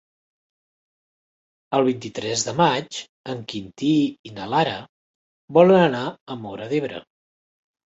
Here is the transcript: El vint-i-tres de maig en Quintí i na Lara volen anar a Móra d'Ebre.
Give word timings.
El 1.79 1.85
vint-i-tres 1.89 2.47
de 2.49 2.57
maig 2.63 3.03
en 3.35 3.45
Quintí 3.55 3.93
i 4.33 4.37
na 4.41 4.51
Lara 4.57 4.77
volen 5.63 5.87
anar 5.95 6.05
a 6.39 6.45
Móra 6.45 6.75
d'Ebre. 6.77 7.09